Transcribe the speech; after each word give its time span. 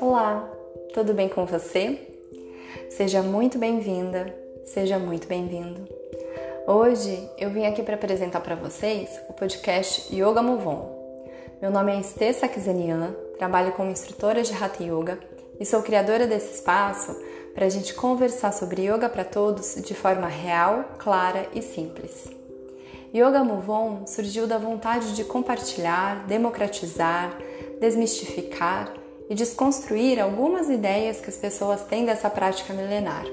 Olá, 0.00 0.52
tudo 0.92 1.14
bem 1.14 1.28
com 1.28 1.46
você? 1.46 1.98
Seja 2.90 3.22
muito 3.22 3.58
bem-vinda, 3.58 4.34
seja 4.64 4.98
muito 4.98 5.26
bem-vindo. 5.26 5.88
Hoje 6.66 7.30
eu 7.38 7.48
vim 7.50 7.64
aqui 7.64 7.82
para 7.82 7.94
apresentar 7.94 8.40
para 8.40 8.54
vocês 8.54 9.20
o 9.28 9.32
podcast 9.32 10.14
Yoga 10.14 10.42
Move 10.42 10.66
On. 10.66 11.24
Meu 11.62 11.70
nome 11.70 11.92
é 11.92 12.00
Estê 12.00 12.32
Sakzanian, 12.32 13.14
trabalho 13.38 13.72
como 13.72 13.90
instrutora 13.90 14.42
de 14.42 14.52
Hatha 14.52 14.82
Yoga 14.84 15.18
e 15.58 15.64
sou 15.64 15.82
criadora 15.82 16.26
desse 16.26 16.56
espaço 16.56 17.16
para 17.54 17.66
a 17.66 17.70
gente 17.70 17.94
conversar 17.94 18.52
sobre 18.52 18.82
yoga 18.82 19.08
para 19.08 19.24
todos 19.24 19.76
de 19.76 19.94
forma 19.94 20.26
real, 20.26 20.84
clara 20.98 21.46
e 21.54 21.62
simples. 21.62 22.41
Yoga 23.14 23.44
Move 23.44 23.70
On 23.70 24.06
surgiu 24.06 24.46
da 24.46 24.56
vontade 24.56 25.14
de 25.14 25.22
compartilhar, 25.22 26.24
democratizar, 26.26 27.36
desmistificar 27.78 28.90
e 29.28 29.34
desconstruir 29.34 30.18
algumas 30.18 30.70
ideias 30.70 31.20
que 31.20 31.28
as 31.28 31.36
pessoas 31.36 31.82
têm 31.82 32.06
dessa 32.06 32.30
prática 32.30 32.72
milenar. 32.72 33.26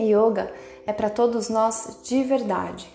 Yoga 0.00 0.50
é 0.86 0.94
para 0.94 1.10
todos 1.10 1.50
nós 1.50 1.98
de 2.04 2.24
verdade. 2.24 2.88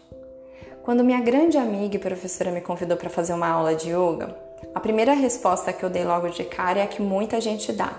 Quando 0.81 1.03
minha 1.03 1.21
grande 1.21 1.59
amiga 1.59 1.95
e 1.95 1.99
professora 1.99 2.49
me 2.49 2.61
convidou 2.61 2.97
para 2.97 3.09
fazer 3.09 3.33
uma 3.33 3.47
aula 3.47 3.75
de 3.75 3.89
yoga, 3.91 4.35
a 4.73 4.79
primeira 4.79 5.13
resposta 5.13 5.71
que 5.71 5.83
eu 5.83 5.89
dei 5.89 6.03
logo 6.03 6.29
de 6.29 6.43
cara 6.43 6.79
é 6.79 6.83
a 6.83 6.87
que 6.87 7.01
muita 7.01 7.39
gente 7.39 7.71
dá: 7.71 7.93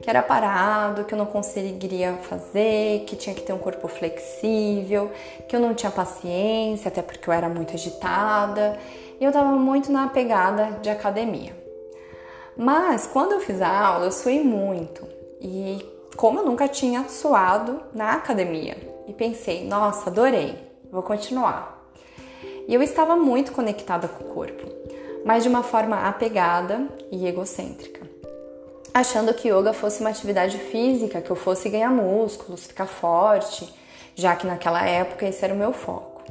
que 0.00 0.08
era 0.08 0.22
parado, 0.22 1.04
que 1.04 1.14
eu 1.14 1.18
não 1.18 1.26
conseguiria 1.26 2.14
fazer, 2.14 3.04
que 3.06 3.16
tinha 3.16 3.34
que 3.34 3.42
ter 3.42 3.52
um 3.52 3.58
corpo 3.58 3.88
flexível, 3.88 5.10
que 5.48 5.56
eu 5.56 5.60
não 5.60 5.74
tinha 5.74 5.90
paciência, 5.90 6.88
até 6.88 7.02
porque 7.02 7.28
eu 7.28 7.32
era 7.32 7.48
muito 7.48 7.74
agitada, 7.74 8.78
e 9.20 9.24
eu 9.24 9.28
estava 9.28 9.50
muito 9.52 9.90
na 9.90 10.08
pegada 10.08 10.78
de 10.80 10.88
academia. 10.88 11.56
Mas 12.56 13.06
quando 13.06 13.32
eu 13.32 13.40
fiz 13.40 13.60
a 13.60 13.68
aula, 13.68 14.06
eu 14.06 14.12
suei 14.12 14.42
muito. 14.42 15.06
E 15.40 15.84
como 16.16 16.40
eu 16.40 16.44
nunca 16.44 16.66
tinha 16.66 17.08
suado 17.08 17.80
na 17.94 18.12
academia, 18.12 18.76
e 19.06 19.12
pensei, 19.12 19.64
nossa, 19.64 20.10
adorei, 20.10 20.58
vou 20.90 21.02
continuar. 21.02 21.90
E 22.68 22.74
eu 22.74 22.82
estava 22.82 23.16
muito 23.16 23.52
conectada 23.52 24.06
com 24.06 24.24
o 24.24 24.34
corpo, 24.34 24.68
mas 25.24 25.42
de 25.42 25.48
uma 25.48 25.62
forma 25.62 26.06
apegada 26.06 26.86
e 27.10 27.26
egocêntrica. 27.26 27.97
Achando 28.98 29.32
que 29.32 29.48
yoga 29.48 29.72
fosse 29.72 30.00
uma 30.00 30.10
atividade 30.10 30.58
física, 30.58 31.20
que 31.20 31.30
eu 31.30 31.36
fosse 31.36 31.68
ganhar 31.68 31.90
músculos, 31.90 32.66
ficar 32.66 32.86
forte, 32.86 33.72
já 34.14 34.34
que 34.34 34.46
naquela 34.46 34.84
época 34.84 35.26
esse 35.26 35.44
era 35.44 35.54
o 35.54 35.56
meu 35.56 35.72
foco. 35.72 36.22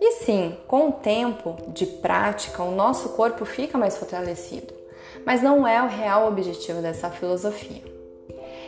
E 0.00 0.24
sim, 0.24 0.56
com 0.68 0.88
o 0.88 0.92
tempo 0.92 1.56
de 1.68 1.86
prática, 1.86 2.62
o 2.62 2.70
nosso 2.70 3.10
corpo 3.10 3.44
fica 3.44 3.76
mais 3.76 3.96
fortalecido 3.96 4.78
mas 5.24 5.42
não 5.42 5.66
é 5.66 5.82
o 5.82 5.88
real 5.88 6.26
objetivo 6.26 6.80
dessa 6.80 7.10
filosofia. 7.10 7.82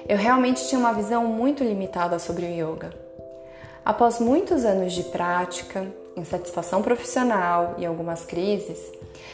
Eu 0.07 0.19
realmente 0.19 0.69
tinha 0.69 0.79
uma 0.79 0.93
visão 0.93 1.25
muito 1.25 1.65
limitada 1.65 2.19
sobre 2.19 2.45
o 2.45 2.49
yoga. 2.49 2.93
Após 3.83 4.19
muitos 4.19 4.65
anos 4.65 4.93
de 4.93 5.05
prática, 5.05 5.87
insatisfação 6.17 6.83
profissional 6.83 7.75
e 7.79 7.87
algumas 7.87 8.25
crises, 8.25 8.79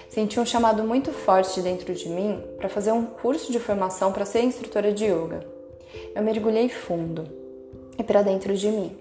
senti 0.08 0.38
um 0.38 0.46
chamado 0.46 0.82
muito 0.82 1.12
forte 1.12 1.60
dentro 1.60 1.94
de 1.94 2.08
mim 2.08 2.42
para 2.56 2.68
fazer 2.68 2.92
um 2.92 3.04
curso 3.04 3.50
de 3.50 3.58
formação 3.58 4.12
para 4.12 4.24
ser 4.24 4.42
instrutora 4.42 4.92
de 4.92 5.04
yoga. 5.04 5.46
Eu 6.14 6.22
mergulhei 6.22 6.68
fundo 6.68 7.24
e 7.98 8.02
para 8.02 8.22
dentro 8.22 8.54
de 8.54 8.68
mim, 8.68 8.96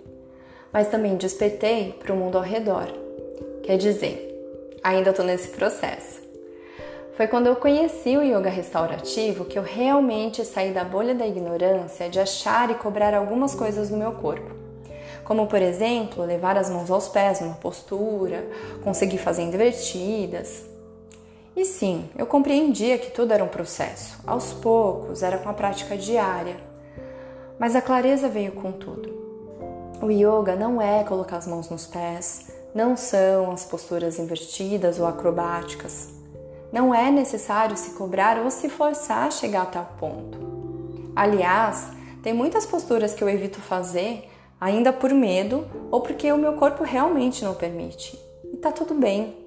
mas 0.72 0.88
também 0.88 1.16
despertei 1.16 1.94
para 2.00 2.14
o 2.14 2.18
mundo 2.18 2.38
ao 2.38 2.44
redor. 2.44 2.88
Quer 3.64 3.78
dizer, 3.78 4.80
ainda 4.84 5.10
estou 5.10 5.26
nesse 5.26 5.50
processo. 5.50 6.24
Foi 7.16 7.28
quando 7.28 7.48
eu 7.48 7.56
conheci 7.56 8.18
o 8.18 8.22
yoga 8.22 8.50
restaurativo 8.50 9.46
que 9.46 9.58
eu 9.58 9.64
realmente 9.64 10.44
saí 10.44 10.72
da 10.72 10.84
bolha 10.84 11.16
da 11.16 11.26
ignorância 11.26 12.10
de 12.10 12.20
achar 12.20 12.70
e 12.70 12.76
cobrar 12.76 13.14
algumas 13.14 13.56
coisas 13.56 13.90
do 13.90 13.96
meu 13.96 14.12
corpo. 14.12 14.65
Como, 15.26 15.48
por 15.48 15.62
exemplo, 15.62 16.24
levar 16.24 16.56
as 16.58 16.70
mãos 16.70 16.90
aos 16.90 17.10
pés 17.10 17.42
numa 17.42 17.56
postura, 17.56 18.48
conseguir 18.84 19.18
fazer 19.18 19.42
invertidas. 19.42 20.64
E 21.56 21.66
sim, 21.66 22.10
eu 22.18 22.26
compreendia 22.26 22.98
que 22.98 23.12
tudo 23.12 23.34
era 23.34 23.44
um 23.44 23.48
processo, 23.48 24.20
aos 24.26 24.54
poucos, 24.54 25.24
era 25.24 25.40
com 25.40 25.50
a 25.50 25.54
prática 25.54 25.98
diária. 25.98 26.58
Mas 27.58 27.76
a 27.76 27.82
clareza 27.82 28.30
veio 28.30 28.52
com 28.52 28.72
tudo. 28.72 29.26
O 30.02 30.12
yoga 30.12 30.56
não 30.56 30.82
é 30.82 31.04
colocar 31.04 31.38
as 31.38 31.48
mãos 31.48 31.70
nos 31.70 31.88
pés, 31.88 32.52
não 32.74 32.96
são 32.96 33.52
as 33.52 33.66
posturas 33.66 34.20
invertidas 34.20 35.00
ou 35.00 35.08
acrobáticas. 35.08 36.10
Não 36.72 36.94
é 36.94 37.10
necessário 37.10 37.78
se 37.78 37.92
cobrar 37.92 38.38
ou 38.38 38.52
se 38.52 38.70
forçar 38.70 39.28
a 39.28 39.32
chegar 39.32 39.64
a 39.64 39.68
tal 39.68 39.90
ponto. 39.98 40.38
Aliás, 41.16 41.88
tem 42.22 42.34
muitas 42.34 42.66
posturas 42.66 43.14
que 43.14 43.24
eu 43.24 43.30
evito 43.30 43.62
fazer, 43.62 44.30
ainda 44.60 44.94
por 44.94 45.12
medo 45.12 45.66
ou 45.92 46.02
porque 46.02 46.32
o 46.32 46.38
meu 46.38 46.54
corpo 46.54 46.84
realmente 46.84 47.44
não 47.44 47.54
permite. 47.54 48.20
E 48.52 48.58
tá 48.58 48.72
tudo 48.72 48.94
bem. 48.94 49.46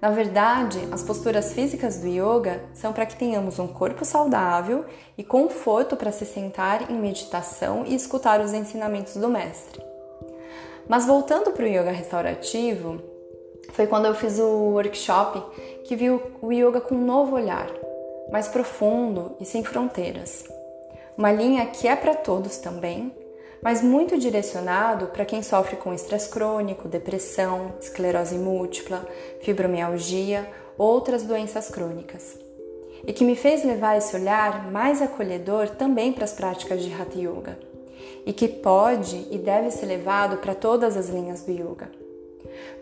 Na 0.00 0.10
verdade, 0.10 0.86
as 0.92 1.02
posturas 1.02 1.54
físicas 1.54 1.96
do 1.98 2.06
yoga 2.06 2.62
são 2.74 2.92
para 2.92 3.06
que 3.06 3.16
tenhamos 3.16 3.58
um 3.58 3.66
corpo 3.66 4.04
saudável 4.04 4.84
e 5.16 5.24
conforto 5.24 5.96
para 5.96 6.12
se 6.12 6.26
sentar 6.26 6.90
em 6.90 6.98
meditação 6.98 7.84
e 7.86 7.94
escutar 7.94 8.40
os 8.40 8.52
ensinamentos 8.52 9.16
do 9.16 9.28
mestre. 9.28 9.82
Mas 10.86 11.06
voltando 11.06 11.52
para 11.52 11.64
o 11.64 11.68
yoga 11.68 11.90
restaurativo, 11.90 13.00
foi 13.72 13.86
quando 13.86 14.04
eu 14.04 14.14
fiz 14.14 14.38
o 14.38 14.72
workshop 14.74 15.42
que 15.84 15.96
vi 15.96 16.10
o 16.10 16.52
yoga 16.52 16.82
com 16.82 16.94
um 16.94 17.04
novo 17.04 17.34
olhar, 17.36 17.70
mais 18.30 18.46
profundo 18.46 19.34
e 19.40 19.46
sem 19.46 19.64
fronteiras. 19.64 20.44
Uma 21.16 21.32
linha 21.32 21.64
que 21.66 21.88
é 21.88 21.96
para 21.96 22.14
todos 22.14 22.58
também, 22.58 23.10
mas 23.62 23.82
muito 23.82 24.18
direcionado 24.18 25.06
para 25.06 25.24
quem 25.24 25.42
sofre 25.42 25.76
com 25.76 25.94
estresse 25.94 26.28
crônico, 26.28 26.88
depressão, 26.88 27.74
esclerose 27.80 28.36
múltipla, 28.36 29.06
fibromialgia, 29.40 30.50
outras 30.76 31.22
doenças 31.22 31.68
crônicas. 31.68 32.38
E 33.06 33.12
que 33.12 33.24
me 33.24 33.36
fez 33.36 33.64
levar 33.64 33.96
esse 33.96 34.16
olhar 34.16 34.70
mais 34.70 35.00
acolhedor 35.02 35.70
também 35.70 36.12
para 36.12 36.24
as 36.24 36.32
práticas 36.32 36.82
de 36.82 36.92
Hatha 36.92 37.18
Yoga, 37.18 37.58
e 38.26 38.32
que 38.32 38.48
pode 38.48 39.26
e 39.30 39.38
deve 39.38 39.70
ser 39.70 39.86
levado 39.86 40.38
para 40.38 40.54
todas 40.54 40.96
as 40.96 41.08
linhas 41.08 41.42
do 41.42 41.52
yoga. 41.52 41.90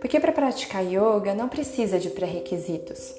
Porque 0.01 0.21
para 0.21 0.33
praticar 0.33 0.85
yoga 0.85 1.35
não 1.35 1.49
precisa 1.49 1.99
de 1.99 2.11
pré-requisitos. 2.11 3.15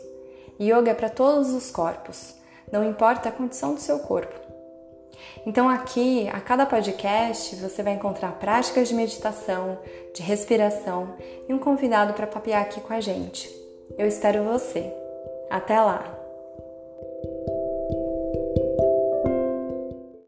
Yoga 0.60 0.92
é 0.92 0.94
para 0.94 1.10
todos 1.10 1.54
os 1.54 1.72
corpos, 1.72 2.36
não 2.72 2.88
importa 2.88 3.30
a 3.30 3.32
condição 3.32 3.74
do 3.74 3.82
seu 3.82 4.00
corpo. 4.00 4.53
Então, 5.46 5.70
aqui, 5.70 6.30
a 6.30 6.40
cada 6.40 6.66
podcast, 6.66 7.56
você 7.56 7.84
vai 7.84 7.94
encontrar 7.94 8.32
práticas 8.34 8.88
de 8.88 8.96
meditação, 8.96 9.78
de 10.14 10.22
respiração 10.22 11.16
e 11.48 11.54
um 11.54 11.60
convidado 11.60 12.14
para 12.14 12.28
papear 12.28 12.62
aqui 12.62 12.80
com 12.82 12.94
a 12.94 13.02
gente. 13.02 13.50
Eu 13.98 14.08
espero 14.08 14.44
você. 14.44 14.92
Até 15.50 15.80
lá! 15.80 16.23